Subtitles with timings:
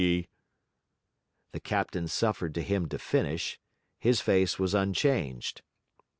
[1.51, 3.59] The captain suffered him to finish;
[3.99, 5.61] his face was unchanged.